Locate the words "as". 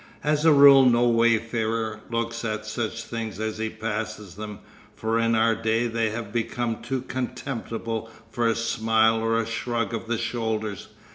0.23-0.45, 3.39-3.59